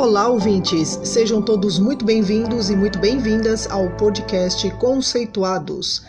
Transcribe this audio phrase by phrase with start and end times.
[0.00, 0.90] Olá, ouvintes!
[1.02, 6.04] Sejam todos muito bem-vindos e muito bem-vindas ao podcast Conceituados.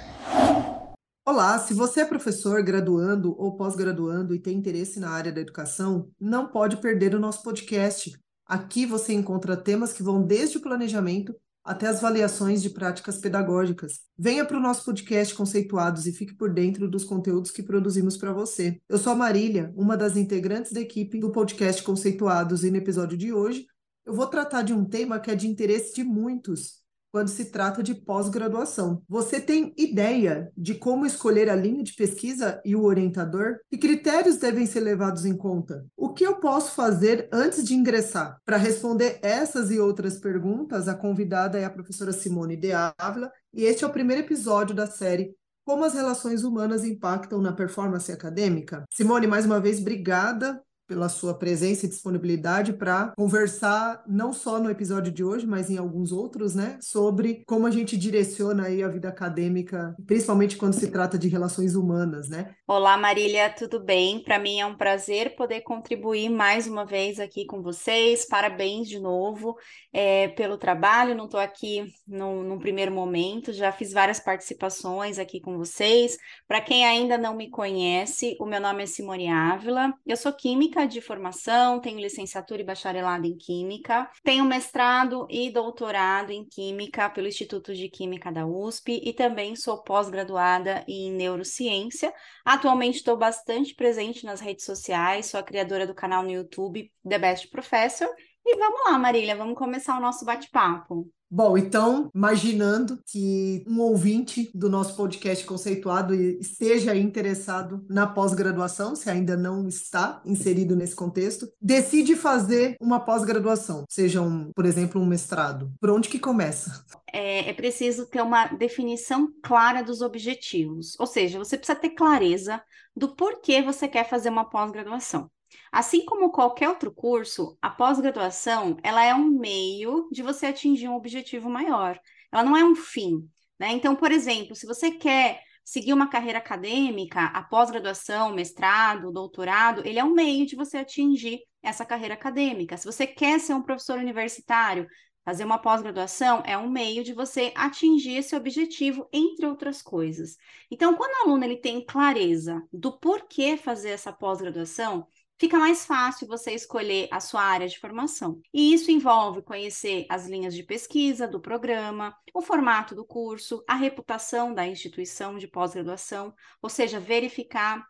[1.27, 6.07] Olá, se você é professor, graduando ou pós-graduando e tem interesse na área da educação,
[6.21, 8.13] não pode perder o nosso podcast.
[8.45, 11.33] Aqui você encontra temas que vão desde o planejamento
[11.63, 14.01] até as avaliações de práticas pedagógicas.
[14.15, 18.33] Venha para o nosso podcast Conceituados e fique por dentro dos conteúdos que produzimos para
[18.33, 18.77] você.
[18.87, 23.17] Eu sou a Marília, uma das integrantes da equipe do podcast Conceituados, e no episódio
[23.17, 23.65] de hoje
[24.05, 26.79] eu vou tratar de um tema que é de interesse de muitos
[27.11, 29.01] quando se trata de pós-graduação.
[29.07, 33.57] Você tem ideia de como escolher a linha de pesquisa e o orientador?
[33.69, 35.85] Que critérios devem ser levados em conta?
[35.97, 38.37] O que eu posso fazer antes de ingressar?
[38.45, 43.63] Para responder essas e outras perguntas, a convidada é a professora Simone de Ávila, e
[43.63, 45.33] este é o primeiro episódio da série
[45.65, 48.83] Como as relações humanas impactam na performance acadêmica.
[48.91, 54.71] Simone, mais uma vez, obrigada pela sua presença e disponibilidade para conversar não só no
[54.71, 58.87] episódio de hoje, mas em alguns outros, né, sobre como a gente direciona aí a
[58.87, 62.55] vida acadêmica, principalmente quando se trata de relações humanas, né?
[62.67, 64.23] Olá, Marília, tudo bem?
[64.23, 68.25] Para mim é um prazer poder contribuir mais uma vez aqui com vocês.
[68.25, 69.55] Parabéns de novo
[69.93, 71.15] é, pelo trabalho.
[71.15, 76.17] Não estou aqui no, num primeiro momento, já fiz várias participações aqui com vocês.
[76.47, 79.93] Para quem ainda não me conhece, o meu nome é Simone Ávila.
[80.05, 85.51] Eu sou química química de formação, tenho licenciatura e bacharelado em química, tenho mestrado e
[85.51, 92.13] doutorado em química pelo Instituto de Química da USP e também sou pós-graduada em neurociência.
[92.45, 97.19] Atualmente estou bastante presente nas redes sociais, sou a criadora do canal no YouTube The
[97.19, 98.09] Best Professor.
[98.45, 101.11] E vamos lá, Marília, vamos começar o nosso bate-papo.
[101.31, 109.11] Bom, então, imaginando que um ouvinte do nosso podcast conceituado esteja interessado na pós-graduação, se
[109.11, 115.05] ainda não está inserido nesse contexto, decide fazer uma pós-graduação, seja, um, por exemplo, um
[115.05, 115.71] mestrado.
[115.79, 116.83] Por onde que começa?
[117.13, 122.59] É, é preciso ter uma definição clara dos objetivos, ou seja, você precisa ter clareza
[122.95, 125.29] do porquê você quer fazer uma pós-graduação.
[125.71, 130.95] Assim como qualquer outro curso, a pós-graduação ela é um meio de você atingir um
[130.95, 131.99] objetivo maior.
[132.31, 133.27] Ela não é um fim.
[133.59, 133.71] Né?
[133.71, 139.99] Então, por exemplo, se você quer seguir uma carreira acadêmica, a pós-graduação, mestrado, doutorado, ele
[139.99, 142.77] é um meio de você atingir essa carreira acadêmica.
[142.77, 144.87] Se você quer ser um professor universitário,
[145.23, 150.37] fazer uma pós-graduação é um meio de você atingir esse objetivo, entre outras coisas.
[150.71, 155.05] Então, quando o aluno ele tem clareza do porquê fazer essa pós-graduação,
[155.39, 158.41] fica mais fácil você escolher a sua área de formação.
[158.53, 163.75] E isso envolve conhecer as linhas de pesquisa do programa, o formato do curso, a
[163.75, 167.83] reputação da instituição de pós-graduação, ou seja, verificar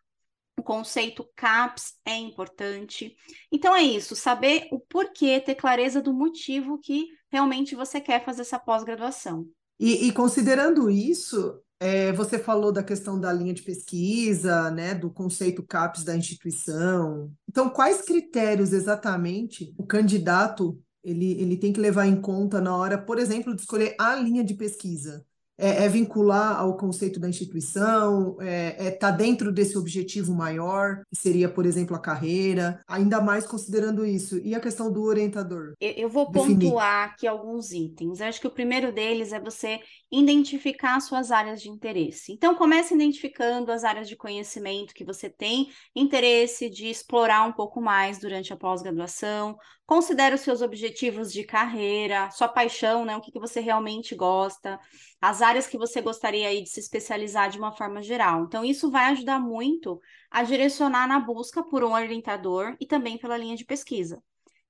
[0.57, 3.15] o conceito CAPS é importante.
[3.51, 8.41] Então é isso, saber o porquê, ter clareza do motivo que realmente você quer fazer
[8.41, 9.47] essa pós-graduação.
[9.79, 15.09] E, e, considerando isso, é, você falou da questão da linha de pesquisa, né, do
[15.09, 17.31] conceito CAPES da instituição.
[17.47, 22.97] Então, quais critérios exatamente o candidato ele, ele tem que levar em conta na hora,
[22.97, 25.25] por exemplo, de escolher a linha de pesquisa?
[25.59, 31.03] É, é vincular ao conceito da instituição, é estar é tá dentro desse objetivo maior,
[31.09, 34.39] que seria, por exemplo, a carreira, ainda mais considerando isso.
[34.39, 35.73] E a questão do orientador?
[35.79, 36.69] Eu, eu vou definir.
[36.69, 38.21] pontuar aqui alguns itens.
[38.21, 42.31] Eu acho que o primeiro deles é você identificar suas áreas de interesse.
[42.31, 47.81] Então, comece identificando as áreas de conhecimento que você tem interesse de explorar um pouco
[47.81, 49.57] mais durante a pós-graduação.
[49.85, 53.17] Considere os seus objetivos de carreira, sua paixão, né?
[53.17, 54.79] O que, que você realmente gosta
[55.21, 58.43] as áreas que você gostaria aí de se especializar de uma forma geral.
[58.43, 59.99] Então, isso vai ajudar muito
[60.31, 64.21] a direcionar na busca por um orientador e também pela linha de pesquisa.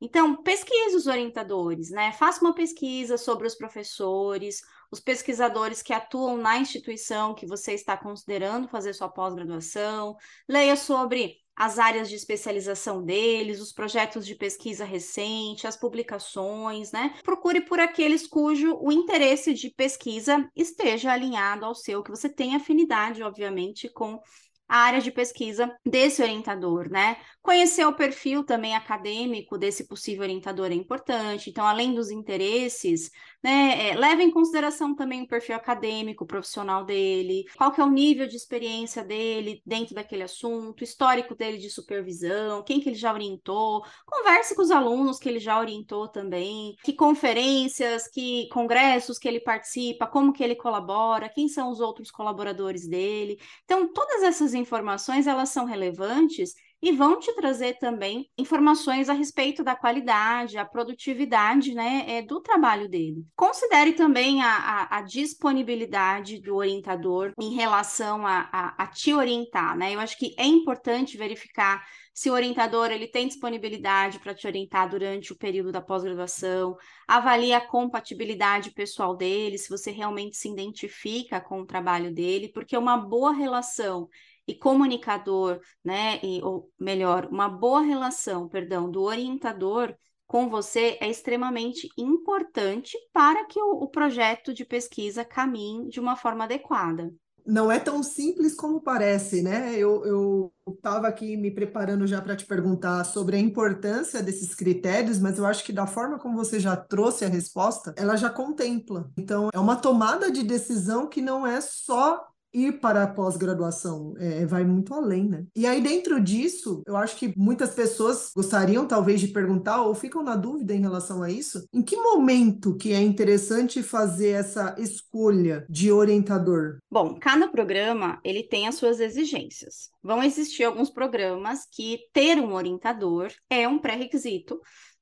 [0.02, 2.14] Então, pesquise os orientadores, né?
[2.14, 7.98] Faça uma pesquisa sobre os professores, os pesquisadores que atuam na instituição que você está
[7.98, 10.16] considerando fazer sua pós-graduação.
[10.48, 17.14] Leia sobre as áreas de especialização deles, os projetos de pesquisa recente, as publicações, né?
[17.22, 22.56] Procure por aqueles cujo o interesse de pesquisa esteja alinhado ao seu, que você tem
[22.56, 24.22] afinidade, obviamente, com
[24.70, 27.18] a área de pesquisa desse orientador, né?
[27.42, 31.50] Conhecer o perfil também acadêmico desse possível orientador é importante.
[31.50, 33.10] Então, além dos interesses,
[33.44, 37.90] né, é, leve em consideração também o perfil acadêmico, profissional dele, qual que é o
[37.90, 43.14] nível de experiência dele dentro daquele assunto, histórico dele de supervisão, quem que ele já
[43.14, 49.28] orientou, converse com os alunos que ele já orientou também, que conferências, que congressos que
[49.28, 53.40] ele participa, como que ele colabora, quem são os outros colaboradores dele.
[53.64, 59.64] Então, todas essas informações, elas são relevantes e vão te trazer também informações a respeito
[59.64, 63.26] da qualidade, a produtividade né, é, do trabalho dele.
[63.36, 69.78] Considere também a, a, a disponibilidade do orientador em relação a, a, a te orientar.
[69.78, 69.94] Né?
[69.96, 71.84] Eu acho que é importante verificar
[72.14, 76.76] se o orientador ele tem disponibilidade para te orientar durante o período da pós-graduação,
[77.08, 82.76] avalie a compatibilidade pessoal dele, se você realmente se identifica com o trabalho dele, porque
[82.76, 84.10] uma boa relação
[84.50, 91.10] e comunicador, né, e, ou melhor, uma boa relação, perdão, do orientador com você é
[91.10, 97.12] extremamente importante para que o, o projeto de pesquisa caminhe de uma forma adequada
[97.50, 99.76] não é tão simples como parece, né?
[99.76, 105.38] Eu estava aqui me preparando já para te perguntar sobre a importância desses critérios, mas
[105.38, 109.10] eu acho que da forma como você já trouxe a resposta, ela já contempla.
[109.18, 114.46] Então, é uma tomada de decisão que não é só ir para a pós-graduação, é,
[114.46, 115.46] vai muito além, né?
[115.56, 120.24] E aí, dentro disso, eu acho que muitas pessoas gostariam, talvez, de perguntar ou ficam
[120.24, 121.66] na dúvida em relação a isso.
[121.74, 126.80] Em que momento que é interessante fazer essa escolha de orientador?
[126.90, 129.90] Bom, cada programa, ele tem as suas exigências.
[130.04, 134.60] Vão existir alguns programas que ter um orientador é um pré-requisito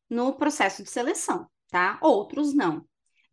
[0.09, 1.97] no processo de seleção, tá?
[2.01, 2.85] Outros não.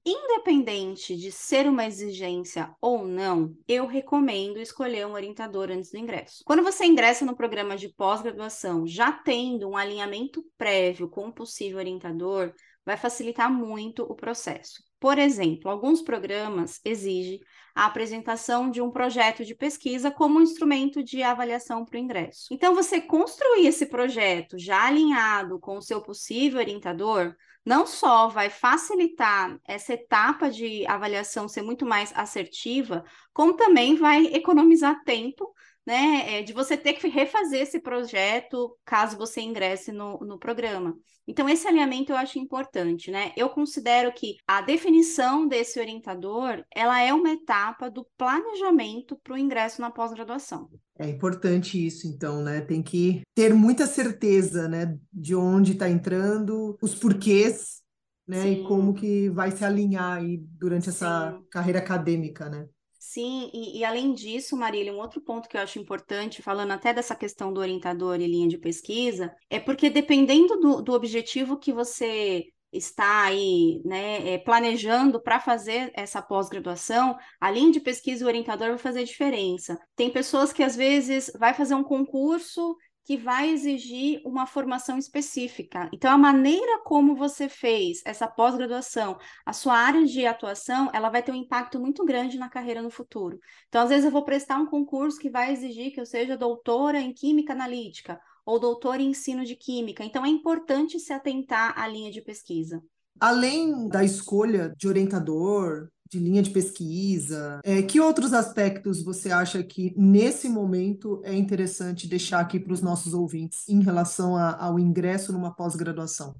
[0.06, 6.42] Independente de ser uma exigência ou não, eu recomendo escolher um orientador antes do ingresso.
[6.44, 11.78] Quando você ingressa no programa de pós-graduação, já tendo um alinhamento prévio com o possível
[11.78, 12.52] orientador,
[12.84, 14.82] vai facilitar muito o processo.
[15.00, 17.40] Por exemplo, alguns programas exigem
[17.74, 22.48] a apresentação de um projeto de pesquisa como instrumento de avaliação para o ingresso.
[22.50, 27.34] Então, você construir esse projeto já alinhado com o seu possível orientador
[27.64, 34.26] não só vai facilitar essa etapa de avaliação ser muito mais assertiva, como também vai
[34.26, 35.55] economizar tempo,
[35.86, 40.96] né, é, de você ter que refazer esse projeto caso você ingresse no, no programa.
[41.26, 43.32] Então, esse alinhamento eu acho importante, né?
[43.36, 49.38] Eu considero que a definição desse orientador, ela é uma etapa do planejamento para o
[49.38, 50.69] ingresso na pós-graduação.
[50.98, 52.60] É importante isso, então, né?
[52.60, 57.82] Tem que ter muita certeza, né, de onde está entrando, os porquês,
[58.26, 58.52] né, Sim.
[58.52, 61.44] e como que vai se alinhar aí durante essa Sim.
[61.50, 62.66] carreira acadêmica, né?
[63.06, 66.92] Sim, e, e, além disso, Marília, um outro ponto que eu acho importante, falando até
[66.92, 71.70] dessa questão do orientador e linha de pesquisa, é porque dependendo do, do objetivo que
[71.70, 78.24] você está aí né, é, planejando para fazer essa pós-graduação, a linha de pesquisa e
[78.24, 79.78] o orientador vai fazer diferença.
[79.94, 82.74] Tem pessoas que às vezes vai fazer um concurso
[83.04, 85.90] que vai exigir uma formação específica.
[85.92, 91.22] Então, a maneira como você fez essa pós-graduação, a sua área de atuação, ela vai
[91.22, 93.38] ter um impacto muito grande na carreira no futuro.
[93.68, 96.98] Então, às vezes, eu vou prestar um concurso que vai exigir que eu seja doutora
[96.98, 100.02] em Química Analítica, ou doutor em ensino de química.
[100.02, 102.82] Então, é importante se atentar à linha de pesquisa.
[103.20, 109.62] Além da escolha de orientador, de linha de pesquisa, é, que outros aspectos você acha
[109.62, 114.78] que nesse momento é interessante deixar aqui para os nossos ouvintes em relação a, ao
[114.78, 116.34] ingresso numa pós-graduação?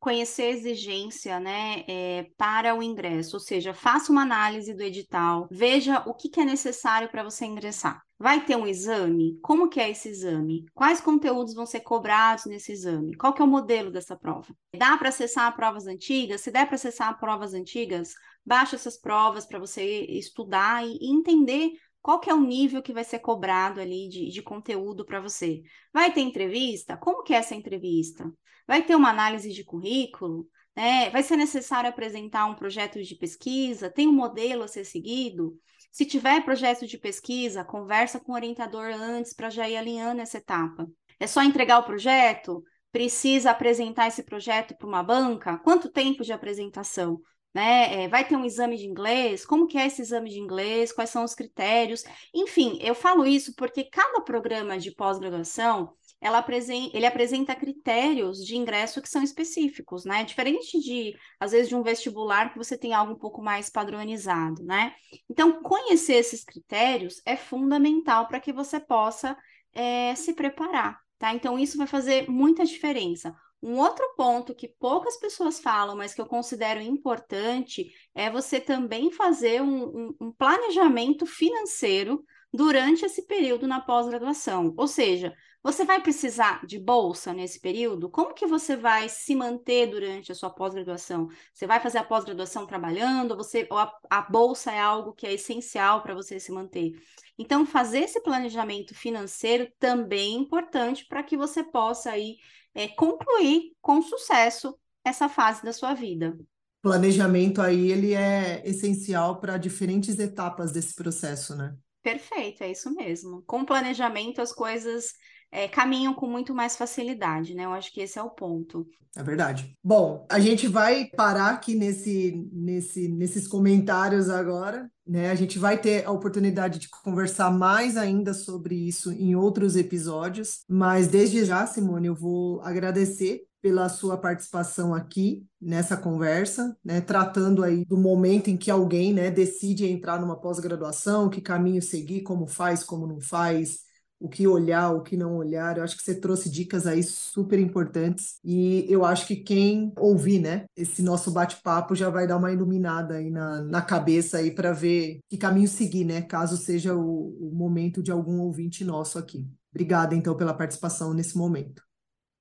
[0.00, 5.48] conhecer a exigência né, é, para o ingresso, ou seja, faça uma análise do edital,
[5.50, 8.02] veja o que, que é necessário para você ingressar.
[8.20, 9.38] Vai ter um exame?
[9.40, 10.66] Como que é esse exame?
[10.74, 13.16] Quais conteúdos vão ser cobrados nesse exame?
[13.16, 14.52] Qual que é o modelo dessa prova?
[14.76, 16.40] Dá para acessar provas antigas?
[16.40, 21.70] Se der para acessar provas antigas, baixa essas provas para você estudar e, entender
[22.02, 25.62] qual que é o nível que vai ser cobrado ali de, de conteúdo para você?
[25.92, 26.96] Vai ter entrevista?
[26.96, 28.28] Como que é essa entrevista?
[28.66, 30.48] Vai ter uma análise de currículo?
[30.74, 31.08] Né?
[31.10, 33.90] Vai ser necessário apresentar um projeto de pesquisa?
[33.90, 35.56] Tem um modelo a ser seguido?
[35.90, 40.38] Se tiver projeto de pesquisa, conversa com o orientador antes para já ir alinhando essa
[40.38, 40.86] etapa.
[41.18, 42.62] É só entregar o projeto?
[42.92, 45.58] Precisa apresentar esse projeto para uma banca?
[45.58, 47.20] Quanto tempo de apresentação?
[47.54, 48.04] Né?
[48.04, 49.44] É, vai ter um exame de inglês?
[49.44, 50.92] Como que é esse exame de inglês?
[50.92, 52.04] Quais são os critérios?
[52.34, 59.00] Enfim, eu falo isso porque cada programa de pós-graduação apresen ele apresenta critérios de ingresso
[59.00, 60.24] que são específicos, né?
[60.24, 64.62] Diferente de, às vezes, de um vestibular que você tem algo um pouco mais padronizado,
[64.64, 64.94] né?
[65.28, 69.36] Então, conhecer esses critérios é fundamental para que você possa
[69.72, 71.32] é, se preparar, tá?
[71.32, 73.34] Então, isso vai fazer muita diferença.
[73.60, 79.10] Um outro ponto que poucas pessoas falam, mas que eu considero importante, é você também
[79.10, 84.72] fazer um, um, um planejamento financeiro durante esse período na pós-graduação.
[84.76, 85.34] Ou seja,
[85.68, 88.08] Você vai precisar de bolsa nesse período?
[88.08, 91.28] Como que você vai se manter durante a sua pós-graduação?
[91.52, 93.32] Você vai fazer a pós-graduação trabalhando?
[93.32, 96.92] Ou você, ou a, a bolsa é algo que é essencial para você se manter?
[97.38, 102.38] Então, fazer esse planejamento financeiro também é importante para que você possa aí,
[102.74, 106.34] é, concluir com sucesso essa fase da sua vida.
[106.80, 111.76] Planejamento aí, ele é essencial para diferentes etapas desse processo, né?
[112.02, 113.42] Perfeito, é isso mesmo.
[113.42, 115.12] Com planejamento, as coisas
[115.50, 117.64] é, caminham com muito mais facilidade, né?
[117.64, 118.86] Eu acho que esse é o ponto.
[119.16, 119.74] É verdade.
[119.82, 125.30] Bom, a gente vai parar aqui nesse, nesse, nesses comentários agora, né?
[125.30, 130.60] A gente vai ter a oportunidade de conversar mais ainda sobre isso em outros episódios,
[130.68, 137.64] mas desde já, Simone, eu vou agradecer pela sua participação aqui nessa conversa, né, tratando
[137.64, 142.46] aí do momento em que alguém, né, decide entrar numa pós-graduação, que caminho seguir, como
[142.46, 143.80] faz, como não faz,
[144.20, 145.76] o que olhar, o que não olhar.
[145.76, 150.40] Eu acho que você trouxe dicas aí super importantes e eu acho que quem ouvir,
[150.40, 154.72] né, esse nosso bate-papo já vai dar uma iluminada aí na, na cabeça aí para
[154.72, 159.46] ver que caminho seguir, né, caso seja o, o momento de algum ouvinte nosso aqui.
[159.70, 161.82] Obrigada, então, pela participação nesse momento.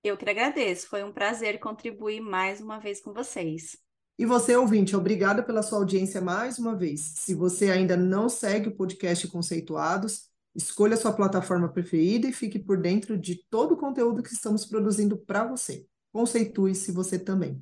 [0.04, 3.78] Eu que agradeço, foi um prazer contribuir mais uma vez com vocês.
[4.18, 7.02] E você, ouvinte, obrigada pela sua audiência mais uma vez.
[7.18, 12.78] Se você ainda não segue o podcast Conceituados, Escolha sua plataforma preferida e fique por
[12.78, 15.86] dentro de todo o conteúdo que estamos produzindo para você.
[16.12, 17.62] Conceitue-se você também.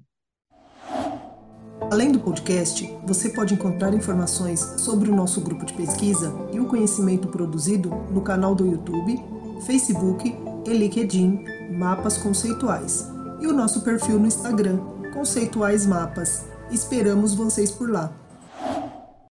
[1.92, 6.68] Além do podcast, você pode encontrar informações sobre o nosso grupo de pesquisa e o
[6.68, 9.18] conhecimento produzido no canal do YouTube,
[9.66, 11.44] Facebook e LinkedIn
[11.78, 13.08] Mapas Conceituais
[13.42, 14.80] e o nosso perfil no Instagram,
[15.14, 16.46] Conceituais Mapas.
[16.72, 18.25] Esperamos vocês por lá.